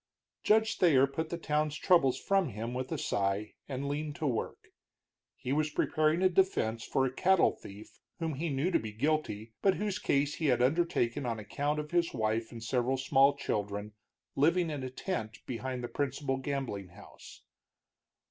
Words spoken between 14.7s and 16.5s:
in a tent behind the principal